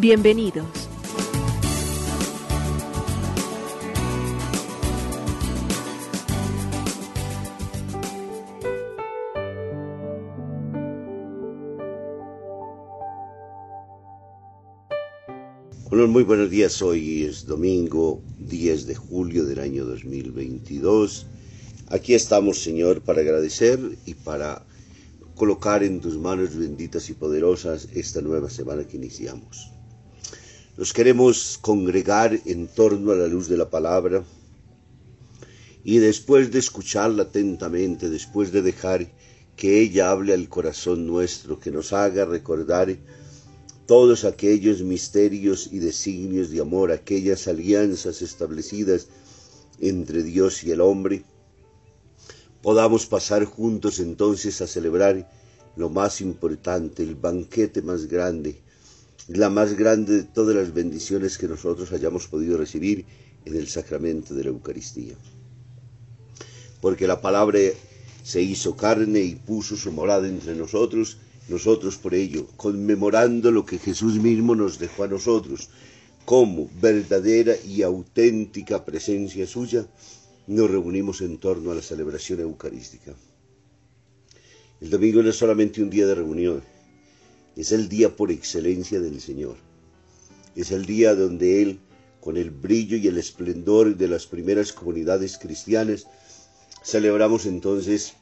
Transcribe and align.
Bienvenidos. 0.00 0.88
Muy 15.90 16.22
buenos 16.22 16.48
días. 16.50 16.80
Hoy 16.80 17.24
es 17.24 17.46
domingo 17.46 18.22
10 18.38 18.86
de 18.86 18.94
julio 18.94 19.44
del 19.44 19.58
año 19.58 19.84
2022. 19.84 21.26
Aquí 21.88 22.14
estamos, 22.14 22.62
Señor, 22.62 23.02
para 23.02 23.20
agradecer 23.20 23.80
y 24.06 24.14
para 24.14 24.64
colocar 25.34 25.82
en 25.82 26.00
tus 26.00 26.16
manos 26.16 26.56
benditas 26.56 27.10
y 27.10 27.14
poderosas 27.14 27.88
esta 27.94 28.20
nueva 28.20 28.48
semana 28.48 28.84
que 28.86 28.96
iniciamos. 28.96 29.77
Nos 30.78 30.92
queremos 30.92 31.58
congregar 31.60 32.38
en 32.44 32.68
torno 32.68 33.10
a 33.10 33.16
la 33.16 33.26
luz 33.26 33.48
de 33.48 33.56
la 33.56 33.68
palabra 33.68 34.22
y 35.82 35.98
después 35.98 36.52
de 36.52 36.60
escucharla 36.60 37.24
atentamente, 37.24 38.08
después 38.08 38.52
de 38.52 38.62
dejar 38.62 39.10
que 39.56 39.80
ella 39.80 40.12
hable 40.12 40.34
al 40.34 40.48
corazón 40.48 41.04
nuestro, 41.04 41.58
que 41.58 41.72
nos 41.72 41.92
haga 41.92 42.26
recordar 42.26 42.96
todos 43.86 44.24
aquellos 44.24 44.80
misterios 44.82 45.68
y 45.72 45.80
designios 45.80 46.48
de 46.50 46.60
amor, 46.60 46.92
aquellas 46.92 47.48
alianzas 47.48 48.22
establecidas 48.22 49.08
entre 49.80 50.22
Dios 50.22 50.62
y 50.62 50.70
el 50.70 50.80
hombre, 50.80 51.24
podamos 52.62 53.04
pasar 53.04 53.44
juntos 53.46 53.98
entonces 53.98 54.60
a 54.60 54.68
celebrar 54.68 55.28
lo 55.74 55.90
más 55.90 56.20
importante, 56.20 57.02
el 57.02 57.16
banquete 57.16 57.82
más 57.82 58.06
grande, 58.06 58.62
la 59.28 59.50
más 59.50 59.74
grande 59.74 60.16
de 60.16 60.22
todas 60.22 60.56
las 60.56 60.72
bendiciones 60.72 61.36
que 61.36 61.48
nosotros 61.48 61.92
hayamos 61.92 62.26
podido 62.26 62.56
recibir 62.56 63.04
en 63.44 63.56
el 63.56 63.68
sacramento 63.68 64.34
de 64.34 64.44
la 64.44 64.50
Eucaristía. 64.50 65.14
Porque 66.80 67.06
la 67.06 67.20
palabra 67.20 67.58
se 68.22 68.40
hizo 68.40 68.74
carne 68.74 69.20
y 69.20 69.34
puso 69.34 69.76
su 69.76 69.92
morada 69.92 70.26
entre 70.26 70.54
nosotros, 70.54 71.18
nosotros 71.48 71.98
por 71.98 72.14
ello, 72.14 72.46
conmemorando 72.56 73.50
lo 73.50 73.66
que 73.66 73.78
Jesús 73.78 74.14
mismo 74.14 74.54
nos 74.54 74.78
dejó 74.78 75.04
a 75.04 75.08
nosotros, 75.08 75.68
como 76.24 76.70
verdadera 76.80 77.54
y 77.66 77.82
auténtica 77.82 78.84
presencia 78.84 79.46
suya, 79.46 79.86
nos 80.46 80.70
reunimos 80.70 81.20
en 81.20 81.36
torno 81.36 81.70
a 81.70 81.74
la 81.74 81.82
celebración 81.82 82.40
eucarística. 82.40 83.14
El 84.80 84.90
domingo 84.90 85.22
no 85.22 85.30
es 85.30 85.36
solamente 85.36 85.82
un 85.82 85.90
día 85.90 86.06
de 86.06 86.14
reunión, 86.14 86.62
es 87.58 87.72
el 87.72 87.88
día 87.88 88.14
por 88.14 88.30
excelencia 88.30 89.00
del 89.00 89.20
Señor. 89.20 89.56
Es 90.54 90.70
el 90.70 90.86
día 90.86 91.16
donde 91.16 91.60
Él, 91.60 91.80
con 92.20 92.36
el 92.36 92.52
brillo 92.52 92.96
y 92.96 93.08
el 93.08 93.18
esplendor 93.18 93.96
de 93.96 94.06
las 94.06 94.28
primeras 94.28 94.72
comunidades 94.72 95.38
cristianas, 95.38 96.06
celebramos 96.84 97.46
entonces 97.46 98.14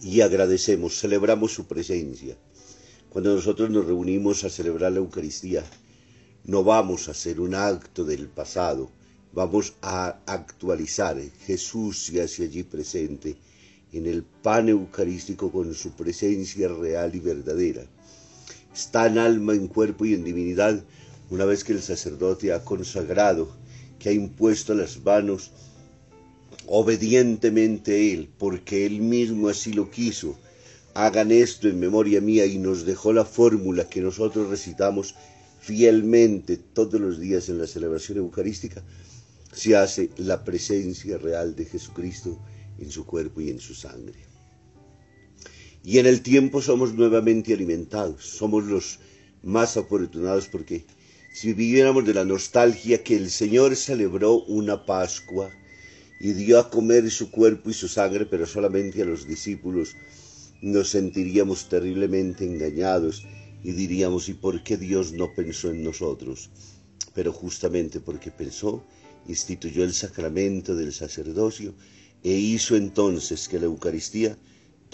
y 0.00 0.20
agradecemos, 0.20 0.96
celebramos 0.96 1.54
su 1.54 1.66
presencia. 1.66 2.36
Cuando 3.10 3.34
nosotros 3.34 3.68
nos 3.68 3.84
reunimos 3.84 4.44
a 4.44 4.48
celebrar 4.48 4.92
la 4.92 4.98
Eucaristía, 4.98 5.64
no 6.44 6.62
vamos 6.62 7.08
a 7.08 7.10
hacer 7.10 7.40
un 7.40 7.52
acto 7.52 8.04
del 8.04 8.28
pasado, 8.28 8.92
vamos 9.32 9.74
a 9.82 10.20
actualizar. 10.24 11.20
Jesús 11.46 11.98
se 11.98 12.22
hace 12.22 12.44
allí 12.44 12.62
presente 12.62 13.36
en 13.92 14.06
el 14.06 14.22
pan 14.22 14.68
eucarístico 14.68 15.50
con 15.50 15.74
su 15.74 15.96
presencia 15.96 16.68
real 16.68 17.12
y 17.12 17.18
verdadera. 17.18 17.95
Está 18.76 19.06
en 19.06 19.16
alma, 19.16 19.54
en 19.54 19.68
cuerpo 19.68 20.04
y 20.04 20.12
en 20.12 20.22
divinidad 20.22 20.84
una 21.30 21.46
vez 21.46 21.64
que 21.64 21.72
el 21.72 21.80
sacerdote 21.80 22.52
ha 22.52 22.62
consagrado, 22.62 23.48
que 23.98 24.10
ha 24.10 24.12
impuesto 24.12 24.74
las 24.74 25.02
manos 25.02 25.50
obedientemente 26.66 28.12
Él, 28.12 28.28
porque 28.36 28.84
Él 28.84 29.00
mismo 29.00 29.48
así 29.48 29.72
lo 29.72 29.90
quiso. 29.90 30.38
Hagan 30.92 31.32
esto 31.32 31.68
en 31.68 31.80
memoria 31.80 32.20
mía 32.20 32.44
y 32.44 32.58
nos 32.58 32.84
dejó 32.84 33.14
la 33.14 33.24
fórmula 33.24 33.88
que 33.88 34.02
nosotros 34.02 34.50
recitamos 34.50 35.14
fielmente 35.58 36.58
todos 36.58 37.00
los 37.00 37.18
días 37.18 37.48
en 37.48 37.56
la 37.58 37.66
celebración 37.66 38.18
eucarística. 38.18 38.82
Se 39.52 39.74
hace 39.74 40.10
la 40.18 40.44
presencia 40.44 41.16
real 41.16 41.56
de 41.56 41.64
Jesucristo 41.64 42.38
en 42.78 42.90
su 42.90 43.06
cuerpo 43.06 43.40
y 43.40 43.48
en 43.48 43.58
su 43.58 43.74
sangre. 43.74 44.35
Y 45.86 46.00
en 46.00 46.06
el 46.06 46.20
tiempo 46.20 46.60
somos 46.60 46.94
nuevamente 46.94 47.54
alimentados, 47.54 48.26
somos 48.26 48.64
los 48.64 48.98
más 49.44 49.76
afortunados 49.76 50.48
porque 50.48 50.84
si 51.32 51.52
viviéramos 51.52 52.04
de 52.04 52.12
la 52.12 52.24
nostalgia 52.24 53.04
que 53.04 53.14
el 53.14 53.30
Señor 53.30 53.76
celebró 53.76 54.42
una 54.46 54.84
Pascua, 54.84 55.48
y 56.18 56.32
dio 56.32 56.58
a 56.58 56.70
comer 56.70 57.08
su 57.08 57.30
cuerpo 57.30 57.70
y 57.70 57.72
su 57.72 57.86
sangre, 57.86 58.26
pero 58.26 58.46
solamente 58.46 59.02
a 59.02 59.04
los 59.04 59.28
discípulos, 59.28 59.94
nos 60.60 60.88
sentiríamos 60.88 61.68
terriblemente 61.68 62.44
engañados 62.44 63.24
y 63.62 63.70
diríamos, 63.70 64.28
¿y 64.28 64.34
por 64.34 64.64
qué 64.64 64.76
Dios 64.76 65.12
no 65.12 65.32
pensó 65.36 65.70
en 65.70 65.84
nosotros? 65.84 66.50
Pero 67.14 67.32
justamente 67.32 68.00
porque 68.00 68.32
pensó, 68.32 68.84
instituyó 69.28 69.84
el 69.84 69.94
sacramento 69.94 70.74
del 70.74 70.92
sacerdocio 70.92 71.74
e 72.24 72.32
hizo 72.32 72.74
entonces 72.74 73.46
que 73.46 73.60
la 73.60 73.66
Eucaristía 73.66 74.36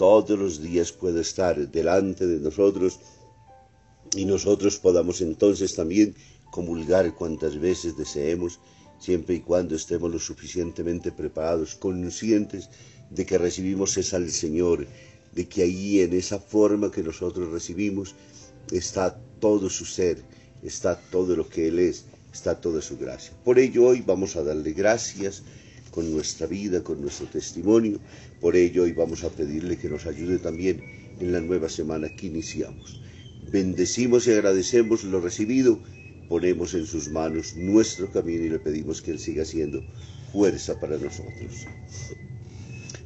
todos 0.03 0.37
los 0.37 0.61
días 0.61 0.91
pueda 0.91 1.21
estar 1.21 1.55
delante 1.71 2.27
de 2.27 2.37
nosotros 2.37 2.99
y 4.13 4.25
nosotros 4.25 4.77
podamos 4.77 5.21
entonces 5.21 5.75
también 5.75 6.13
comulgar 6.51 7.15
cuantas 7.15 7.57
veces 7.57 7.95
deseemos 7.95 8.59
siempre 8.99 9.35
y 9.35 9.39
cuando 9.39 9.75
estemos 9.77 10.11
lo 10.11 10.19
suficientemente 10.19 11.13
preparados, 11.13 11.75
conscientes 11.75 12.69
de 13.11 13.25
que 13.25 13.37
recibimos 13.37 13.95
es 13.95 14.13
al 14.13 14.29
Señor, 14.29 14.87
de 15.31 15.47
que 15.47 15.63
ahí 15.63 16.01
en 16.01 16.11
esa 16.11 16.37
forma 16.37 16.91
que 16.91 17.01
nosotros 17.01 17.53
recibimos 17.53 18.13
está 18.73 19.17
todo 19.39 19.69
su 19.69 19.85
ser, 19.85 20.21
está 20.63 20.99
todo 20.99 21.33
lo 21.33 21.47
que 21.47 21.69
Él 21.69 21.79
es, 21.79 22.03
está 22.33 22.59
toda 22.59 22.81
su 22.81 22.97
gracia. 22.97 23.31
Por 23.45 23.57
ello 23.57 23.85
hoy 23.85 24.03
vamos 24.05 24.35
a 24.35 24.43
darle 24.43 24.73
gracias 24.73 25.43
con 25.93 26.11
nuestra 26.11 26.47
vida, 26.47 26.83
con 26.83 26.99
nuestro 27.01 27.27
testimonio. 27.27 27.99
Por 28.41 28.55
ello 28.55 28.83
hoy 28.83 28.91
vamos 28.91 29.23
a 29.23 29.29
pedirle 29.29 29.77
que 29.77 29.89
nos 29.89 30.05
ayude 30.05 30.39
también 30.39 30.83
en 31.19 31.31
la 31.31 31.39
nueva 31.39 31.69
semana 31.69 32.13
que 32.15 32.27
iniciamos. 32.27 33.01
Bendecimos 33.51 34.27
y 34.27 34.31
agradecemos 34.31 35.03
lo 35.03 35.21
recibido 35.21 35.79
ponemos 36.33 36.73
en 36.73 36.87
sus 36.87 37.09
manos 37.09 37.55
nuestro 37.55 38.11
camino 38.11 38.43
y 38.45 38.49
le 38.49 38.57
pedimos 38.59 39.01
que 39.03 39.11
Él 39.11 39.19
siga 39.19 39.45
siendo 39.45 39.83
fuerza 40.31 40.79
para 40.79 40.97
nosotros. 40.97 41.67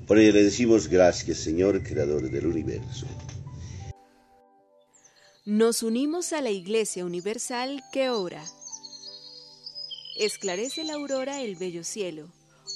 Por 0.07 0.17
ello 0.17 0.31
le 0.31 0.43
decimos 0.43 0.87
gracias, 0.87 1.39
Señor, 1.39 1.83
Creador 1.83 2.29
del 2.29 2.47
universo. 2.47 3.05
Nos 5.43 5.83
unimos 5.83 6.31
a 6.31 6.41
la 6.41 6.51
Iglesia 6.51 7.05
Universal 7.05 7.83
que 7.91 8.09
ora. 8.09 8.43
Esclarece 10.17 10.83
la 10.83 10.93
aurora 10.93 11.41
el 11.41 11.57
bello 11.57 11.83
cielo, 11.83 12.29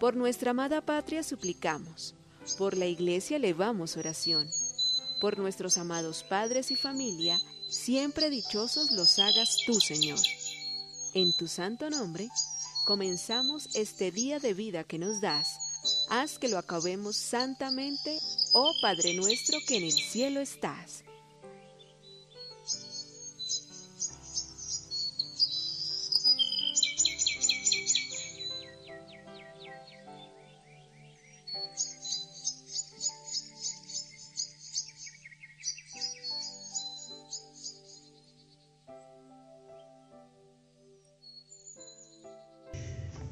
Por 0.00 0.14
nuestra 0.14 0.52
amada 0.52 0.80
patria 0.80 1.24
suplicamos, 1.24 2.14
por 2.56 2.76
la 2.76 2.86
iglesia 2.86 3.36
elevamos 3.36 3.96
oración, 3.96 4.48
por 5.20 5.38
nuestros 5.38 5.76
amados 5.76 6.22
padres 6.22 6.70
y 6.70 6.76
familia, 6.76 7.40
siempre 7.68 8.30
dichosos 8.30 8.92
los 8.92 9.18
hagas 9.18 9.56
tú, 9.66 9.74
Señor. 9.80 10.18
en 11.14 11.36
tu 11.36 11.48
santo 11.48 11.90
nombre, 11.90 12.28
comenzamos 12.86 13.74
este 13.74 14.12
día 14.12 14.38
de 14.38 14.54
vida 14.54 14.84
que 14.84 14.98
nos 14.98 15.20
das. 15.20 15.48
Haz 16.10 16.38
que 16.38 16.48
lo 16.48 16.58
acabemos 16.58 17.16
santamente, 17.16 18.20
oh 18.52 18.72
Padre 18.80 19.14
nuestro 19.14 19.58
que 19.66 19.78
en 19.78 19.84
el 19.84 19.92
cielo 19.92 20.38
estás. 20.38 21.02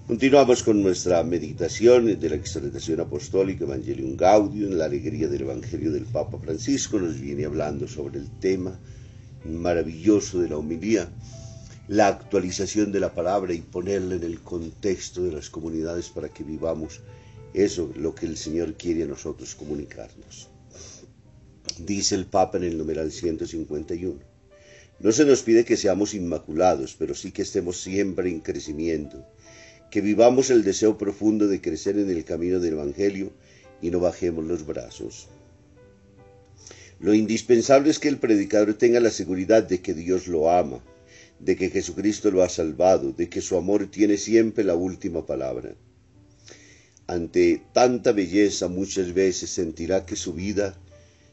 Continuamos 0.06 0.62
con 0.62 0.84
nuestra 0.84 1.24
meditación 1.24 2.20
de 2.20 2.30
la 2.30 2.36
exaltación 2.36 3.00
apostólica 3.00 3.64
Evangelium 3.64 4.16
Gaudium, 4.16 4.74
la 4.74 4.84
alegría 4.84 5.26
del 5.26 5.40
Evangelio 5.40 5.90
del 5.90 6.04
Papa 6.04 6.38
Francisco. 6.38 7.00
Nos 7.00 7.20
viene 7.20 7.44
hablando 7.44 7.88
sobre 7.88 8.20
el 8.20 8.30
tema 8.38 8.78
maravilloso 9.44 10.38
de 10.38 10.50
la 10.50 10.58
homilía, 10.58 11.10
la 11.88 12.06
actualización 12.06 12.92
de 12.92 13.00
la 13.00 13.14
palabra 13.14 13.52
y 13.52 13.62
ponerla 13.62 14.14
en 14.14 14.22
el 14.22 14.38
contexto 14.42 15.24
de 15.24 15.32
las 15.32 15.50
comunidades 15.50 16.08
para 16.08 16.28
que 16.28 16.44
vivamos 16.44 17.00
eso, 17.52 17.92
lo 17.96 18.14
que 18.14 18.26
el 18.26 18.36
Señor 18.36 18.74
quiere 18.74 19.02
a 19.02 19.08
nosotros 19.08 19.56
comunicarnos. 19.56 20.48
Dice 21.78 22.14
el 22.14 22.26
Papa 22.26 22.58
en 22.58 22.62
el 22.62 22.78
numeral 22.78 23.10
151. 23.10 24.20
No 25.00 25.10
se 25.10 25.24
nos 25.24 25.42
pide 25.42 25.64
que 25.64 25.76
seamos 25.76 26.14
inmaculados, 26.14 26.94
pero 26.96 27.12
sí 27.12 27.32
que 27.32 27.42
estemos 27.42 27.80
siempre 27.80 28.30
en 28.30 28.38
crecimiento 28.38 29.26
que 29.90 30.00
vivamos 30.00 30.50
el 30.50 30.64
deseo 30.64 30.98
profundo 30.98 31.48
de 31.48 31.60
crecer 31.60 31.98
en 31.98 32.10
el 32.10 32.24
camino 32.24 32.60
del 32.60 32.74
Evangelio 32.74 33.32
y 33.80 33.90
no 33.90 34.00
bajemos 34.00 34.44
los 34.44 34.66
brazos. 34.66 35.28
Lo 36.98 37.14
indispensable 37.14 37.90
es 37.90 37.98
que 37.98 38.08
el 38.08 38.18
predicador 38.18 38.74
tenga 38.74 39.00
la 39.00 39.10
seguridad 39.10 39.62
de 39.62 39.80
que 39.80 39.94
Dios 39.94 40.28
lo 40.28 40.50
ama, 40.50 40.82
de 41.38 41.56
que 41.56 41.70
Jesucristo 41.70 42.30
lo 42.30 42.42
ha 42.42 42.48
salvado, 42.48 43.12
de 43.12 43.28
que 43.28 43.42
su 43.42 43.56
amor 43.56 43.86
tiene 43.90 44.16
siempre 44.16 44.64
la 44.64 44.74
última 44.74 45.26
palabra. 45.26 45.74
Ante 47.06 47.62
tanta 47.72 48.12
belleza 48.12 48.68
muchas 48.68 49.12
veces 49.12 49.50
sentirá 49.50 50.06
que 50.06 50.16
su 50.16 50.32
vida 50.32 50.76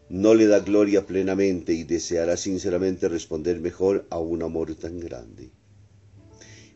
no 0.10 0.36
le 0.36 0.46
da 0.48 0.60
gloria 0.60 1.08
plenamente 1.08 1.74
y 1.74 1.84
deseará 1.84 2.38
sinceramente 2.38 3.08
responder 3.08 3.60
mejor 3.60 4.06
a 4.10 4.20
un 4.20 4.44
amor 4.44 4.76
tan 4.76 5.00
grande. 5.00 5.50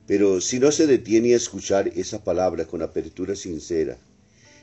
Pero 0.08 0.40
si 0.40 0.58
no 0.60 0.72
se 0.72 0.88
detiene 0.88 1.34
a 1.34 1.38
escuchar 1.38 1.90
esa 1.90 2.24
palabra 2.24 2.66
con 2.66 2.82
apertura 2.82 3.36
sincera, 3.36 3.98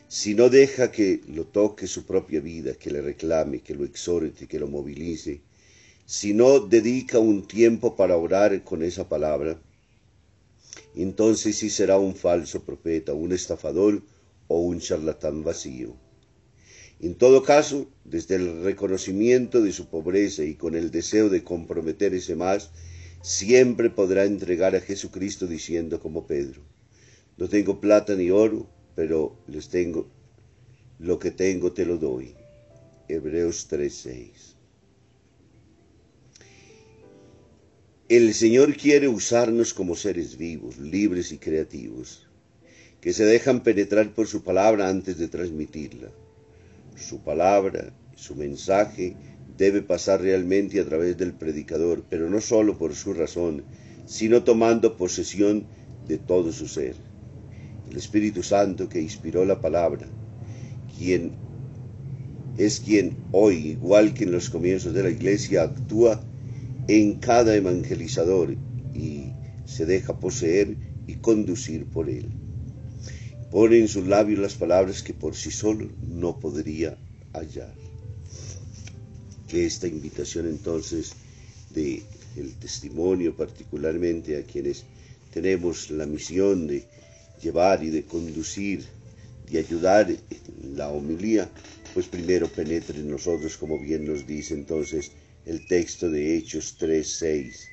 si 0.09 0.35
no 0.35 0.49
deja 0.49 0.91
que 0.91 1.21
lo 1.29 1.45
toque 1.45 1.87
su 1.87 2.07
propia 2.07 2.41
vida, 2.41 2.75
que 2.75 2.91
le 2.91 3.03
reclame, 3.03 3.61
que 3.61 3.75
lo 3.75 3.85
exhorte, 3.85 4.47
que 4.47 4.59
lo 4.59 4.69
movilice, 4.69 5.43
si 6.07 6.33
no 6.33 6.61
dedica 6.61 7.19
un 7.19 7.47
tiempo 7.47 7.95
para 7.95 8.17
orar 8.17 8.65
con 8.65 8.83
esa 8.83 9.09
palabra, 9.09 9.61
entonces 10.95 11.57
sí 11.57 11.69
será 11.69 11.99
un 11.99 12.15
falso 12.15 12.65
profeta, 12.65 13.13
un 13.13 13.33
estafador 13.33 14.03
o 14.49 14.61
un 14.61 14.81
charlatán 14.81 15.45
vacío. 15.45 15.95
En 17.01 17.17
todo 17.17 17.43
caso, 17.43 17.87
desde 18.05 18.37
el 18.37 18.63
reconocimiento 18.63 19.61
de 19.61 19.73
su 19.73 19.89
pobreza 19.89 20.45
y 20.45 20.55
con 20.55 20.75
el 20.75 20.91
deseo 20.91 21.29
de 21.29 21.43
comprometerse 21.43 22.35
más, 22.35 22.71
siempre 23.25 23.89
podrá 23.89 24.27
entregar 24.27 24.77
a 24.77 24.83
Jesucristo 24.83 25.47
diciendo 25.47 25.99
como 25.99 26.27
Pedro, 26.27 26.61
no 27.39 27.49
tengo 27.49 27.81
plata 27.81 28.15
ni 28.15 28.31
oro, 28.31 28.69
pero 28.95 29.39
les 29.49 29.71
tengo, 29.71 30.07
lo 30.99 31.19
que 31.19 31.31
tengo 31.31 31.73
te 31.73 31.87
lo 31.87 31.97
doy. 31.97 32.35
Hebreos 33.09 33.67
3:6. 33.71 34.57
El 38.11 38.35
Señor 38.35 38.77
quiere 38.77 39.09
usarnos 39.09 39.73
como 39.73 39.97
seres 39.97 40.37
vivos, 40.37 40.77
libres 40.77 41.33
y 41.33 41.39
creativos, 41.39 42.29
que 43.01 43.15
se 43.15 43.25
dejan 43.25 43.63
penetrar 43.63 44.13
por 44.13 44.27
su 44.27 44.43
palabra 44.43 44.91
antes 44.91 45.17
de 45.17 45.29
transmitirla. 45.29 46.11
Su 46.95 47.21
palabra, 47.21 47.91
su 48.17 48.37
mensaje, 48.37 49.17
debe 49.57 49.83
pasar 49.83 50.21
realmente 50.21 50.81
a 50.81 50.85
través 50.85 51.17
del 51.17 51.33
predicador, 51.33 52.05
pero 52.09 52.29
no 52.29 52.41
solo 52.41 52.77
por 52.77 52.95
su 52.95 53.15
razón, 53.15 53.65
sino 54.07 54.43
tomando 54.43 54.97
posesión 54.97 55.67
de 56.09 56.19
todo 56.19 56.53
su 56.53 56.67
ser. 56.67 56.97
El 57.89 57.97
Espíritu 57.97 58.43
Santo 58.43 58.89
que 58.89 59.01
inspiró 59.01 59.45
la 59.45 59.61
palabra, 59.61 60.07
quien 60.99 61.33
es 62.59 62.81
quien 62.81 63.17
hoy, 63.33 63.71
igual 63.71 64.15
que 64.15 64.25
en 64.25 64.33
los 64.33 64.51
comienzos 64.51 64.95
de 64.95 65.03
la 65.03 65.11
iglesia, 65.11 65.63
actúa 65.63 66.21
en 66.89 67.15
cada 67.15 67.55
evangelizador 67.55 68.57
y 68.95 69.33
se 69.65 69.87
deja 69.87 70.19
poseer 70.19 70.77
y 71.07 71.15
conducir 71.15 71.87
por 71.87 72.09
él. 72.09 72.29
Pone 73.51 73.79
en 73.79 73.89
sus 73.89 74.07
labios 74.07 74.41
las 74.41 74.55
palabras 74.55 75.03
que 75.03 75.15
por 75.15 75.35
sí 75.35 75.51
solo 75.51 75.89
no 76.01 76.39
podría 76.41 76.97
hallar 77.33 77.84
esta 79.57 79.87
invitación 79.87 80.47
entonces 80.47 81.13
de 81.71 82.03
el 82.37 82.53
testimonio 82.55 83.37
particularmente 83.37 84.37
a 84.37 84.43
quienes 84.43 84.85
tenemos 85.33 85.91
la 85.91 86.07
misión 86.07 86.67
de 86.67 86.85
llevar 87.43 87.83
y 87.83 87.91
de 87.91 88.05
conducir, 88.05 88.85
de 89.51 89.59
ayudar 89.59 90.09
la 90.75 90.89
homilía, 90.89 91.51
pues 91.93 92.07
primero 92.07 92.49
penetre 92.49 92.99
en 92.99 93.11
nosotros, 93.11 93.57
como 93.57 93.79
bien 93.79 94.05
nos 94.07 94.27
dice 94.27 94.55
entonces 94.55 95.13
el 95.47 95.67
texto 95.67 96.11
de 96.11 96.37
Hechos 96.37 96.77
3:6. 96.79 97.69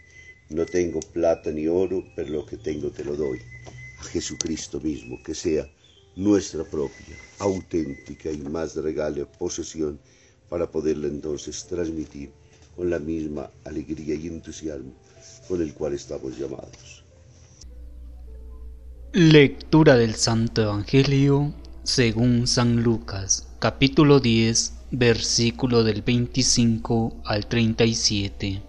No 0.50 0.66
tengo 0.66 1.00
plata 1.00 1.52
ni 1.52 1.68
oro, 1.68 2.04
pero 2.16 2.30
lo 2.30 2.46
que 2.46 2.58
tengo 2.58 2.92
te 2.92 3.06
lo 3.06 3.16
doy. 3.16 3.40
A 4.00 4.04
Jesucristo 4.04 4.82
mismo, 4.82 5.22
que 5.24 5.34
sea 5.34 5.70
nuestra 6.16 6.64
propia, 6.66 7.16
auténtica 7.40 8.32
y 8.32 8.38
más 8.38 8.76
regala 8.76 9.26
posesión 9.40 9.98
para 10.52 10.70
poderla 10.70 11.08
entonces 11.08 11.66
transmitir 11.66 12.30
con 12.76 12.90
la 12.90 13.00
misma 13.00 13.50
alegría 13.64 14.16
y 14.16 14.28
entusiasmo 14.28 14.92
con 15.48 15.62
el 15.62 15.74
cual 15.74 15.94
estamos 15.94 16.38
llamados. 16.38 17.06
Lectura 19.14 19.96
del 19.96 20.16
Santo 20.16 20.62
Evangelio 20.64 21.54
según 21.84 22.48
San 22.48 22.84
Lucas, 22.84 23.48
capítulo 23.60 24.20
10, 24.20 24.74
versículo 24.92 25.86
del 25.86 26.02
25 26.02 27.22
al 27.24 27.48
37. 27.48 28.62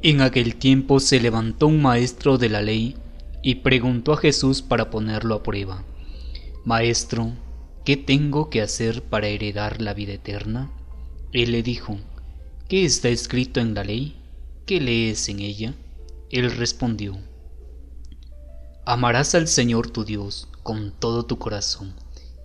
En 0.00 0.22
aquel 0.22 0.56
tiempo 0.56 0.98
se 0.98 1.20
levantó 1.20 1.66
un 1.66 1.82
maestro 1.82 2.38
de 2.38 2.48
la 2.48 2.62
ley 2.62 2.96
y 3.42 3.56
preguntó 3.56 4.14
a 4.14 4.16
Jesús 4.16 4.62
para 4.62 4.88
ponerlo 4.88 5.34
a 5.34 5.42
prueba. 5.42 5.84
Maestro, 6.64 7.32
¿qué 7.84 7.96
tengo 7.96 8.48
que 8.48 8.62
hacer 8.62 9.02
para 9.02 9.26
heredar 9.26 9.82
la 9.82 9.94
vida 9.94 10.12
eterna? 10.12 10.70
Él 11.32 11.52
le 11.52 11.62
dijo, 11.62 11.98
¿qué 12.68 12.84
está 12.84 13.08
escrito 13.08 13.60
en 13.60 13.74
la 13.74 13.84
ley? 13.84 14.16
¿Qué 14.66 14.80
lees 14.80 15.28
en 15.28 15.40
ella? 15.40 15.74
Él 16.30 16.50
respondió, 16.52 17.18
Amarás 18.84 19.34
al 19.34 19.48
Señor 19.48 19.90
tu 19.90 20.04
Dios 20.04 20.48
con 20.62 20.92
todo 20.92 21.24
tu 21.24 21.38
corazón, 21.38 21.94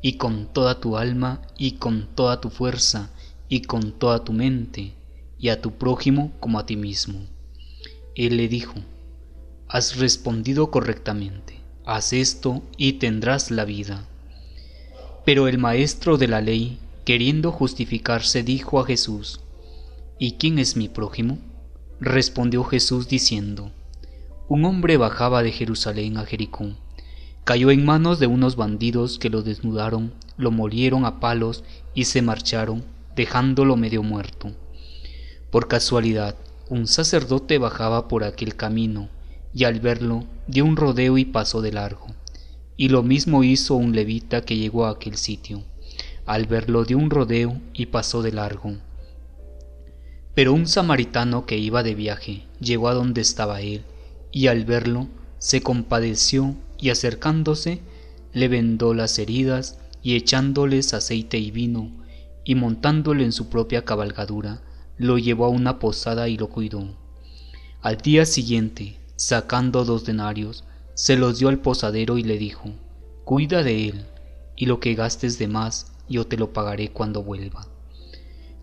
y 0.01 0.13
con 0.13 0.51
toda 0.53 0.79
tu 0.79 0.98
alma, 0.98 1.41
y 1.58 1.74
con 1.74 2.08
toda 2.15 2.41
tu 2.41 2.50
fuerza, 2.50 3.12
y 3.50 3.62
con 3.62 3.91
toda 3.91 4.24
tu 4.24 4.34
mente, 4.34 4.94
y 5.39 5.50
a 5.50 5.62
tu 5.62 5.77
prójimo 5.77 6.32
como 6.39 6.60
a 6.60 6.65
ti 6.65 6.75
mismo. 6.75 7.20
Él 8.15 8.38
le 8.38 8.48
dijo, 8.48 8.75
Has 9.67 9.98
respondido 9.98 10.72
correctamente, 10.72 11.60
haz 11.86 12.13
esto 12.13 12.63
y 12.77 12.94
tendrás 12.94 13.51
la 13.51 13.65
vida. 13.65 14.08
Pero 15.28 15.50
el 15.50 15.58
maestro 15.58 16.18
de 16.18 16.30
la 16.30 16.40
ley, 16.40 16.80
queriendo 17.04 17.52
justificarse, 17.52 18.44
dijo 18.44 18.80
a 18.80 18.86
Jesús, 18.86 19.42
¿Y 20.18 20.36
quién 20.38 20.58
es 20.58 20.78
mi 20.78 20.88
prójimo? 20.88 21.38
Respondió 22.00 22.64
Jesús 22.64 23.10
diciendo, 23.10 23.74
Un 24.48 24.64
hombre 24.64 24.96
bajaba 24.96 25.44
de 25.44 25.52
Jerusalén 25.52 26.16
a 26.16 26.26
Jericó, 26.26 26.70
cayó 27.44 27.72
en 27.72 27.84
manos 27.84 28.20
de 28.20 28.28
unos 28.28 28.56
bandidos 28.56 29.20
que 29.20 29.30
lo 29.30 29.42
desnudaron, 29.42 30.14
lo 30.38 30.50
molieron 30.52 31.04
a 31.04 31.20
palos 31.20 31.66
y 31.94 32.06
se 32.06 32.22
marcharon, 32.22 32.86
dejándolo 33.14 33.76
medio 33.76 34.04
muerto. 34.04 34.54
Por 35.52 35.68
casualidad, 35.68 36.38
un 36.70 36.88
sacerdote 36.88 37.58
bajaba 37.58 38.08
por 38.08 38.24
aquel 38.24 38.56
camino, 38.56 39.10
y 39.54 39.66
al 39.66 39.82
verlo 39.82 40.24
dio 40.48 40.64
un 40.64 40.78
rodeo 40.78 41.18
y 41.18 41.26
pasó 41.26 41.62
de 41.62 41.74
largo. 41.74 42.17
Y 42.78 42.90
lo 42.90 43.04
mismo 43.04 43.44
hizo 43.44 43.76
un 43.76 43.94
levita 43.94 44.42
que 44.42 44.56
llegó 44.56 44.86
a 44.86 44.92
aquel 44.92 45.18
sitio. 45.18 45.64
Al 46.26 46.46
verlo 46.46 46.86
dio 46.86 46.98
un 46.98 47.10
rodeo 47.10 47.60
y 47.74 47.88
pasó 47.88 48.22
de 48.22 48.32
largo. 48.32 48.76
Pero 50.36 50.54
un 50.54 50.68
samaritano 50.68 51.46
que 51.46 51.58
iba 51.58 51.84
de 51.84 51.96
viaje 51.96 52.44
llegó 52.60 52.90
a 52.90 52.94
donde 52.94 53.22
estaba 53.22 53.62
él, 53.62 53.82
y 54.32 54.48
al 54.48 54.64
verlo 54.66 55.08
se 55.40 55.62
compadeció 55.62 56.56
y 56.78 56.92
acercándose 56.92 57.82
le 58.34 58.48
vendó 58.48 58.94
las 58.94 59.18
heridas 59.18 59.80
y 60.04 60.16
echándoles 60.16 60.94
aceite 60.94 61.40
y 61.40 61.50
vino 61.52 61.92
y 62.48 62.56
montándole 62.56 63.26
en 63.26 63.34
su 63.34 63.50
propia 63.50 63.84
cabalgadura 63.84 64.62
lo 64.98 65.18
llevó 65.18 65.46
a 65.46 65.50
una 65.50 65.80
posada 65.80 66.30
y 66.30 66.38
lo 66.38 66.48
cuidó. 66.48 66.88
Al 67.82 67.98
día 67.98 68.26
siguiente, 68.26 68.98
sacando 69.18 69.84
dos 69.84 70.06
denarios, 70.06 70.64
se 70.98 71.16
los 71.16 71.38
dio 71.38 71.50
al 71.50 71.60
posadero 71.60 72.18
y 72.18 72.24
le 72.24 72.39
dijo, 72.39 72.72
Cuida 73.24 73.62
de 73.62 73.88
él, 73.88 74.06
y 74.56 74.66
lo 74.66 74.80
que 74.80 74.96
gastes 74.96 75.38
de 75.38 75.48
más 75.48 75.92
yo 76.10 76.25
te 76.25 76.38
lo 76.38 76.54
pagaré 76.54 76.89
cuando 76.89 77.22
vuelva. 77.22 77.68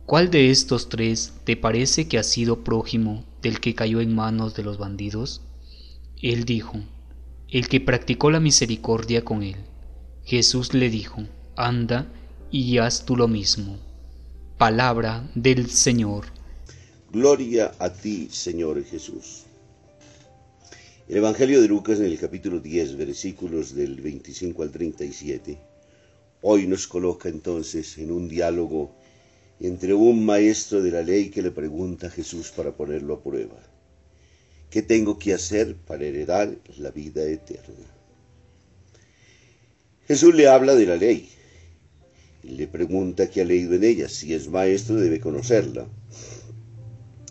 ¿Cuál 0.04 0.32
de 0.32 0.50
estos 0.50 0.88
tres 0.88 1.32
te 1.44 1.56
parece 1.56 2.08
que 2.08 2.18
ha 2.18 2.24
sido 2.24 2.64
prójimo 2.64 3.24
del 3.40 3.60
que 3.60 3.76
cayó 3.76 4.00
en 4.00 4.16
manos 4.16 4.56
de 4.56 4.64
los 4.64 4.78
bandidos? 4.78 5.42
Él 6.20 6.44
dijo, 6.44 6.80
el 7.48 7.68
que 7.68 7.80
practicó 7.80 8.32
la 8.32 8.40
misericordia 8.40 9.24
con 9.24 9.44
él. 9.44 9.56
Jesús 10.24 10.74
le 10.74 10.90
dijo, 10.90 11.22
anda 11.54 12.08
y 12.50 12.78
haz 12.78 13.04
tú 13.04 13.16
lo 13.16 13.28
mismo. 13.28 13.78
Palabra 14.58 15.30
del 15.36 15.70
Señor. 15.70 16.24
Gloria 17.12 17.76
a 17.78 17.90
ti, 17.90 18.26
Señor 18.28 18.84
Jesús. 18.84 19.44
El 21.06 21.18
Evangelio 21.18 21.61
de 21.61 21.68
Lucas 21.68 21.99
en 21.99 22.06
el 22.06 22.18
capítulo 22.18 22.61
10, 22.61 22.96
versículos 22.96 23.75
del 23.75 24.00
25 24.00 24.62
al 24.62 24.70
37, 24.70 25.58
hoy 26.40 26.66
nos 26.66 26.87
coloca 26.87 27.28
entonces 27.28 27.99
en 27.99 28.11
un 28.11 28.26
diálogo 28.26 28.90
entre 29.61 29.92
un 29.92 30.25
maestro 30.25 30.82
de 30.82 30.90
la 30.90 31.02
ley 31.02 31.28
que 31.28 31.42
le 31.42 31.50
pregunta 31.50 32.06
a 32.06 32.11
Jesús 32.11 32.50
para 32.52 32.75
ponerlo 32.75 33.14
a 33.14 33.23
prueba. 33.23 33.61
¿Qué 34.70 34.80
tengo 34.80 35.18
que 35.18 35.34
hacer 35.34 35.76
para 35.76 36.06
heredar 36.06 36.56
la 36.78 36.90
vida 36.90 37.23
eterna? 37.28 37.87
Jesús 40.08 40.34
le 40.34 40.49
habla 40.49 40.75
de 40.75 40.87
la 40.87 40.96
ley, 40.96 41.28
le 42.44 42.66
pregunta 42.66 43.28
qué 43.28 43.42
ha 43.42 43.44
leído 43.44 43.75
en 43.75 43.84
ella. 43.84 44.08
Si 44.08 44.32
es 44.32 44.49
maestro 44.49 44.96
debe 44.96 45.20
conocerla. 45.20 45.87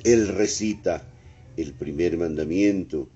Él 0.04 0.28
recita 0.28 1.10
el 1.58 1.74
primer 1.74 2.18
mandamiento, 2.18 3.10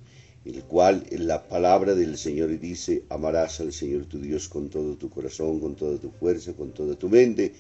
el 0.48 0.64
cual 0.64 1.04
en 1.10 1.28
la 1.28 1.48
palabra 1.48 1.94
del 1.94 2.18
Señor 2.18 2.58
dice, 2.60 3.04
amarás 3.10 3.60
al 3.60 3.74
Señor 3.74 4.06
tu 4.06 4.20
Dios 4.20 4.48
con 4.48 4.70
todo 4.70 4.96
tu 4.96 5.10
corazón, 5.10 5.60
con 5.60 5.76
toda 5.76 5.98
tu 5.98 6.10
fuerza, 6.12 6.54
con 6.54 6.74
toda 6.74 6.96
tu 6.96 7.10
mente, 7.10 7.54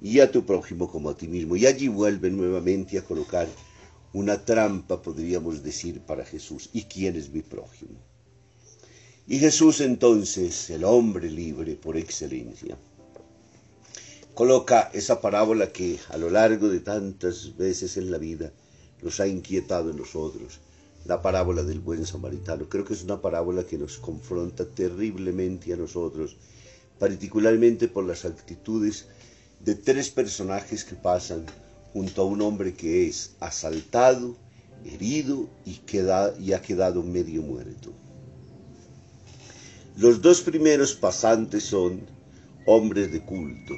y 0.00 0.20
a 0.20 0.30
tu 0.30 0.46
prójimo 0.46 0.90
como 0.90 1.10
a 1.10 1.16
ti 1.16 1.28
mismo. 1.28 1.56
Y 1.56 1.66
allí 1.66 1.88
vuelve 1.88 2.30
nuevamente 2.30 2.98
a 2.98 3.04
colocar 3.04 3.46
una 4.12 4.44
trampa, 4.44 5.02
podríamos 5.02 5.62
decir, 5.62 6.00
para 6.00 6.24
Jesús. 6.24 6.70
¿Y 6.72 6.84
quién 6.84 7.16
es 7.16 7.30
mi 7.30 7.42
prójimo? 7.42 7.98
Y 9.26 9.38
Jesús 9.38 9.80
entonces, 9.80 10.70
el 10.70 10.84
hombre 10.84 11.30
libre 11.30 11.76
por 11.76 11.96
excelencia, 11.96 12.76
coloca 14.34 14.90
esa 14.92 15.20
parábola 15.20 15.72
que 15.72 15.98
a 16.08 16.16
lo 16.16 16.30
largo 16.30 16.68
de 16.68 16.80
tantas 16.80 17.56
veces 17.56 17.96
en 17.96 18.10
la 18.10 18.18
vida 18.18 18.52
nos 19.02 19.20
ha 19.20 19.28
inquietado 19.28 19.90
en 19.90 19.98
nosotros, 19.98 20.60
la 21.04 21.22
parábola 21.22 21.62
del 21.62 21.80
buen 21.80 22.06
samaritano. 22.06 22.68
Creo 22.68 22.84
que 22.84 22.94
es 22.94 23.02
una 23.02 23.20
parábola 23.20 23.64
que 23.64 23.78
nos 23.78 23.98
confronta 23.98 24.64
terriblemente 24.66 25.72
a 25.72 25.76
nosotros, 25.76 26.36
particularmente 26.98 27.88
por 27.88 28.04
las 28.04 28.24
actitudes 28.24 29.06
de 29.60 29.74
tres 29.74 30.10
personajes 30.10 30.84
que 30.84 30.96
pasan 30.96 31.44
junto 31.92 32.22
a 32.22 32.26
un 32.26 32.40
hombre 32.42 32.74
que 32.74 33.08
es 33.08 33.32
asaltado, 33.40 34.36
herido 34.84 35.48
y, 35.64 35.74
queda, 35.74 36.34
y 36.38 36.52
ha 36.52 36.62
quedado 36.62 37.02
medio 37.02 37.42
muerto. 37.42 37.92
Los 39.96 40.22
dos 40.22 40.40
primeros 40.40 40.94
pasantes 40.94 41.64
son 41.64 42.06
hombres 42.66 43.12
de 43.12 43.20
culto, 43.20 43.74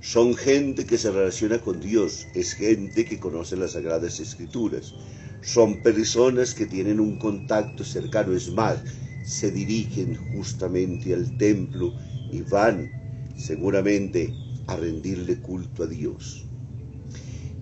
son 0.00 0.34
gente 0.34 0.86
que 0.86 0.96
se 0.96 1.10
relaciona 1.10 1.58
con 1.58 1.80
Dios, 1.80 2.26
es 2.34 2.54
gente 2.54 3.04
que 3.04 3.18
conoce 3.18 3.56
las 3.56 3.72
sagradas 3.72 4.20
escrituras, 4.20 4.94
son 5.42 5.82
personas 5.82 6.54
que 6.54 6.66
tienen 6.66 7.00
un 7.00 7.18
contacto 7.18 7.84
cercano, 7.84 8.34
es 8.34 8.50
más, 8.52 8.78
se 9.24 9.50
dirigen 9.50 10.14
justamente 10.32 11.14
al 11.14 11.36
templo 11.36 11.94
y 12.32 12.42
van 12.42 12.90
seguramente 13.36 14.32
a 14.66 14.76
rendirle 14.76 15.40
culto 15.40 15.84
a 15.84 15.86
Dios. 15.86 16.44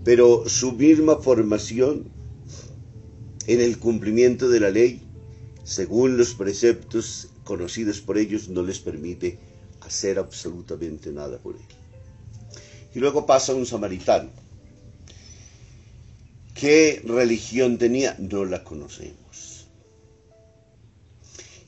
Pero 0.04 0.48
su 0.48 0.72
misma 0.72 1.16
formación 1.16 2.08
en 3.46 3.60
el 3.60 3.78
cumplimiento 3.78 4.48
de 4.48 4.60
la 4.60 4.70
ley, 4.70 5.02
según 5.64 6.16
los 6.16 6.34
preceptos 6.34 7.28
conocidos 7.44 8.00
por 8.00 8.18
ellos, 8.18 8.48
no 8.48 8.62
les 8.62 8.78
permite 8.78 9.38
hacer 9.80 10.18
absolutamente 10.18 11.12
nada 11.12 11.38
por 11.38 11.56
él. 11.56 11.62
Y 12.94 12.98
luego 12.98 13.26
pasa 13.26 13.54
un 13.54 13.66
samaritano. 13.66 14.45
¿Qué 16.58 17.02
religión 17.04 17.76
tenía? 17.76 18.16
No 18.18 18.46
la 18.46 18.64
conocemos. 18.64 19.66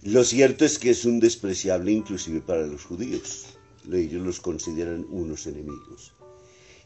Lo 0.03 0.25
cierto 0.25 0.65
es 0.65 0.79
que 0.79 0.89
es 0.91 1.05
un 1.05 1.21
despreciable 1.21 1.93
inclusive 1.93 2.41
para 2.41 2.67
los 2.67 2.85
judíos. 2.85 3.59
Ellos 3.93 4.25
los 4.25 4.41
consideran 4.41 5.05
unos 5.11 5.47
enemigos. 5.47 6.15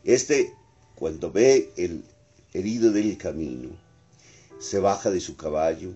Este, 0.02 0.52
cuando 0.96 1.30
ve 1.30 1.70
el 1.76 2.02
herido 2.52 2.90
del 2.90 3.16
camino, 3.18 3.70
se 4.58 4.80
baja 4.80 5.12
de 5.12 5.20
su 5.20 5.36
caballo, 5.36 5.92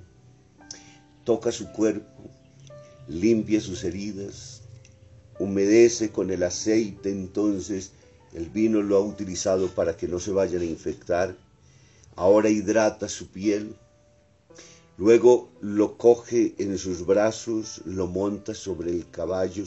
toca 1.25 1.51
su 1.51 1.73
cuerpo, 1.73 2.31
limpia 3.09 3.61
sus 3.61 3.83
heridas, 3.83 4.63
humedece 5.41 6.11
con 6.11 6.31
el 6.31 6.45
aceite 6.45 7.11
entonces 7.11 7.91
el 8.33 8.49
vino 8.51 8.83
lo 8.83 8.97
ha 8.97 9.01
utilizado 9.01 9.69
para 9.69 9.97
que 9.97 10.07
no 10.07 10.21
se 10.21 10.31
vayan 10.31 10.63
a 10.63 10.67
infectar. 10.67 11.46
Ahora 12.17 12.49
hidrata 12.49 13.09
su 13.09 13.29
piel. 13.29 13.77
Luego 14.97 15.51
lo 15.61 15.99
coge 15.99 16.55
en 16.57 16.79
sus 16.79 17.05
brazos, 17.05 17.83
lo 17.85 18.07
monta 18.07 18.55
sobre 18.55 18.91
el 18.91 19.11
caballo, 19.11 19.65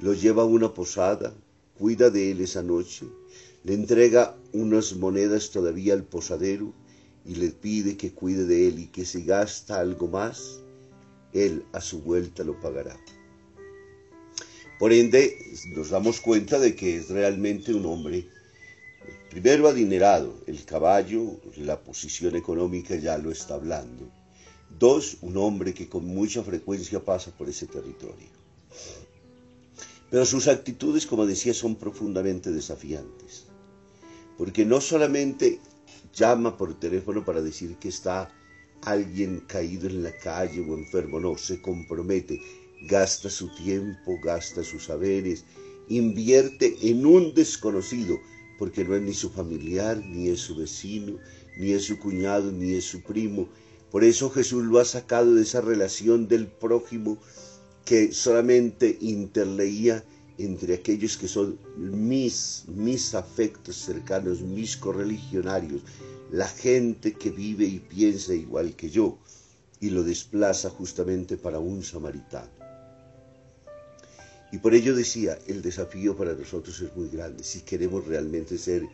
lo 0.00 0.14
lleva 0.14 0.42
a 0.42 0.46
una 0.46 0.72
posada, 0.72 1.34
cuida 1.76 2.10
de 2.10 2.30
él 2.30 2.40
esa 2.40 2.62
noche, 2.62 3.06
le 3.64 3.74
entrega 3.74 4.36
unas 4.52 4.94
monedas 4.94 5.50
todavía 5.50 5.94
al 5.94 6.04
posadero 6.04 6.72
y 7.24 7.34
le 7.34 7.50
pide 7.50 7.96
que 7.96 8.12
cuide 8.12 8.44
de 8.44 8.68
él 8.68 8.78
y 8.78 8.86
que 8.86 9.04
si 9.04 9.24
gasta 9.24 9.80
algo 9.80 10.06
más, 10.06 10.60
él 11.32 11.64
a 11.72 11.80
su 11.80 12.00
vuelta 12.02 12.44
lo 12.44 12.60
pagará. 12.60 12.96
Por 14.78 14.92
ende, 14.92 15.36
nos 15.74 15.90
damos 15.90 16.20
cuenta 16.20 16.60
de 16.60 16.76
que 16.76 16.96
es 16.96 17.10
realmente 17.10 17.74
un 17.74 17.84
hombre, 17.86 18.28
primero 19.30 19.68
adinerado, 19.68 20.34
el 20.46 20.64
caballo, 20.64 21.40
la 21.56 21.80
posición 21.80 22.36
económica 22.36 22.96
ya 22.96 23.16
lo 23.16 23.30
está 23.30 23.54
hablando. 23.54 24.10
Dos, 24.78 25.18
un 25.22 25.36
hombre 25.36 25.72
que 25.72 25.88
con 25.88 26.04
mucha 26.04 26.42
frecuencia 26.42 27.04
pasa 27.04 27.30
por 27.30 27.48
ese 27.48 27.66
territorio. 27.66 28.28
Pero 30.10 30.26
sus 30.26 30.48
actitudes, 30.48 31.06
como 31.06 31.26
decía, 31.26 31.54
son 31.54 31.76
profundamente 31.76 32.50
desafiantes. 32.50 33.46
Porque 34.36 34.64
no 34.64 34.80
solamente 34.80 35.60
llama 36.12 36.56
por 36.56 36.78
teléfono 36.78 37.24
para 37.24 37.40
decir 37.40 37.76
que 37.76 37.88
está 37.88 38.32
alguien 38.82 39.40
caído 39.46 39.88
en 39.88 40.02
la 40.02 40.16
calle 40.18 40.60
o 40.60 40.76
enfermo, 40.76 41.20
no, 41.20 41.38
se 41.38 41.62
compromete 41.62 42.40
gasta 42.82 43.28
su 43.28 43.54
tiempo, 43.54 44.18
gasta 44.22 44.64
sus 44.64 44.84
saberes, 44.84 45.44
invierte 45.88 46.74
en 46.82 47.04
un 47.04 47.34
desconocido, 47.34 48.18
porque 48.60 48.84
no 48.84 48.94
es 48.94 49.00
ni 49.00 49.14
su 49.14 49.30
familiar, 49.30 50.04
ni 50.04 50.28
es 50.28 50.40
su 50.40 50.54
vecino, 50.54 51.14
ni 51.56 51.72
es 51.72 51.86
su 51.86 51.98
cuñado, 51.98 52.52
ni 52.52 52.74
es 52.74 52.84
su 52.84 53.00
primo. 53.00 53.48
Por 53.90 54.04
eso 54.04 54.28
Jesús 54.28 54.64
lo 54.66 54.78
ha 54.78 54.84
sacado 54.84 55.34
de 55.34 55.40
esa 55.44 55.62
relación 55.62 56.28
del 56.28 56.46
prójimo 56.46 57.16
que 57.86 58.12
solamente 58.12 58.98
interleía 59.00 60.04
entre 60.36 60.74
aquellos 60.74 61.16
que 61.16 61.26
son 61.26 61.58
mis, 61.78 62.64
mis 62.68 63.14
afectos 63.14 63.76
cercanos, 63.76 64.42
mis 64.42 64.76
correligionarios, 64.76 65.80
la 66.30 66.46
gente 66.46 67.14
que 67.14 67.30
vive 67.30 67.64
y 67.64 67.78
piensa 67.78 68.34
igual 68.34 68.76
que 68.76 68.90
yo, 68.90 69.16
y 69.80 69.88
lo 69.88 70.02
desplaza 70.02 70.68
justamente 70.68 71.38
para 71.38 71.58
un 71.58 71.82
samaritano. 71.82 72.59
Y 74.52 74.58
por 74.58 74.74
ello 74.74 74.94
decía, 74.94 75.38
el 75.46 75.62
desafío 75.62 76.16
para 76.16 76.34
nosotros 76.34 76.80
es 76.80 76.94
muy 76.96 77.08
grande. 77.08 77.44
Si 77.44 77.60
queremos 77.60 78.06
realmente 78.06 78.58
ser 78.58 78.88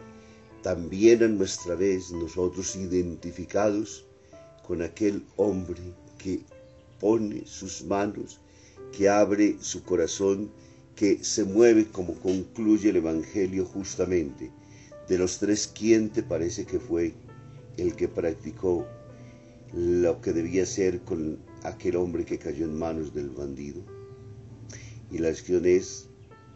también 0.62 1.22
a 1.22 1.28
nuestra 1.28 1.74
vez 1.74 2.10
nosotros 2.10 2.76
identificados 2.76 4.04
con 4.66 4.82
aquel 4.82 5.24
hombre 5.36 5.80
que 6.18 6.42
pone 7.00 7.46
sus 7.46 7.84
manos, 7.84 8.40
que 8.92 9.08
abre 9.08 9.56
su 9.60 9.82
corazón, 9.82 10.50
que 10.94 11.22
se 11.24 11.44
mueve 11.44 11.86
como 11.86 12.14
concluye 12.14 12.90
el 12.90 12.96
Evangelio 12.96 13.64
justamente. 13.64 14.50
De 15.08 15.18
los 15.18 15.38
tres, 15.38 15.70
¿quién 15.72 16.10
te 16.10 16.22
parece 16.22 16.66
que 16.66 16.80
fue 16.80 17.14
el 17.76 17.94
que 17.94 18.08
practicó 18.08 18.86
lo 19.72 20.20
que 20.20 20.32
debía 20.32 20.64
ser 20.64 21.00
con 21.00 21.38
aquel 21.62 21.96
hombre 21.96 22.24
que 22.24 22.38
cayó 22.38 22.64
en 22.64 22.78
manos 22.78 23.12
del 23.12 23.30
bandido. 23.30 23.95
Y 25.10 25.18
la 25.18 25.28
lección 25.28 25.64
es 25.66 26.08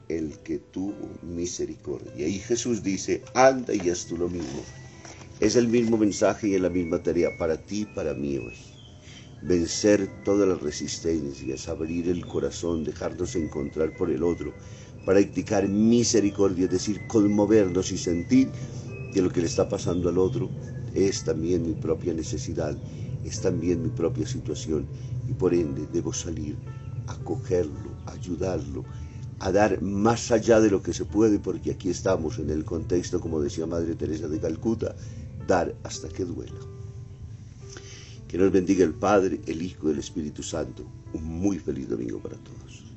el 0.09 0.39
que 0.39 0.59
tuvo 0.59 1.09
misericordia. 1.23 2.27
Y 2.27 2.39
Jesús 2.39 2.83
dice, 2.83 3.23
anda 3.35 3.75
y 3.75 3.89
haz 3.91 4.07
tú 4.07 4.17
lo 4.17 4.29
mismo. 4.29 4.63
Es 5.39 5.57
el 5.57 5.69
mismo 5.69 5.97
mensaje 5.97 6.49
y 6.49 6.55
es 6.55 6.61
la 6.61 6.69
misma 6.69 7.03
tarea 7.03 7.31
para 7.39 7.57
ti 7.57 7.83
y 7.83 7.95
para 7.95 8.13
mí 8.13 8.39
hoy. 8.39 8.55
Vencer 9.43 10.09
todas 10.25 10.47
las 10.47 10.61
resistencias, 10.61 11.69
abrir 11.69 12.09
el 12.09 12.27
corazón, 12.27 12.85
dejarnos 12.85 13.37
encontrar 13.37 13.97
por 13.97 14.11
el 14.11 14.23
otro, 14.23 14.53
practicar 15.07 15.67
misericordia, 15.67 16.65
es 16.65 16.73
decir, 16.73 17.07
conmovernos 17.07 17.91
y 17.91 17.97
sentir 17.97 18.51
que 19.15 19.23
lo 19.23 19.31
que 19.31 19.41
le 19.41 19.47
está 19.47 19.69
pasando 19.69 20.09
al 20.09 20.19
otro 20.19 20.51
es 20.95 21.25
también 21.25 21.67
mi 21.67 21.73
propia 21.73 22.13
necesidad, 22.13 22.77
es 23.25 23.41
también 23.41 23.83
mi 23.83 23.89
propia 23.89 24.27
situación 24.27 24.87
y 25.29 25.33
por 25.33 25.55
ende 25.55 25.87
debo 25.93 26.13
salir 26.13 26.57
a 27.07 27.15
cogerlo, 27.25 27.90
ayudarlo, 28.07 28.85
a 29.39 29.53
dar 29.53 29.81
más 29.81 30.31
allá 30.31 30.61
de 30.61 30.71
lo 30.71 30.83
que 30.83 30.93
se 30.93 31.05
puede, 31.05 31.39
porque 31.39 31.73
aquí 31.73 31.89
estamos 31.89 32.39
en 32.39 32.51
el 32.51 32.65
contexto, 32.65 33.21
como 33.21 33.41
decía 33.41 33.67
Madre 33.67 33.95
Teresa 33.95 34.29
de 34.29 34.39
Calcuta, 34.41 34.95
dar 35.47 35.75
hasta 35.83 36.09
que 36.09 36.25
duela. 36.25 36.61
Que 38.29 38.39
nos 38.39 38.53
bendiga 38.53 38.85
el 38.85 38.95
Padre, 38.95 39.41
el 39.47 39.63
Hijo 39.63 39.89
y 39.89 39.93
el 39.93 39.99
Espíritu 39.99 40.43
Santo. 40.43 40.85
Un 41.13 41.25
muy 41.25 41.59
feliz 41.59 41.89
domingo 41.89 42.19
para 42.21 42.37
todos. 42.37 42.90